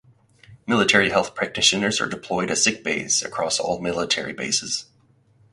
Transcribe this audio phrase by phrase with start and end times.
[0.65, 4.85] Military Health practitioners are deployed at Sick Bays across all military bases.